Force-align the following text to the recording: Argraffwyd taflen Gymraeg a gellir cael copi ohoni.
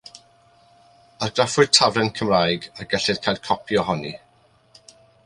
Argraffwyd 1.27 1.69
taflen 1.79 2.11
Gymraeg 2.19 2.67
a 2.81 2.89
gellir 2.95 3.21
cael 3.27 3.39
copi 3.49 3.79
ohoni. 3.83 4.15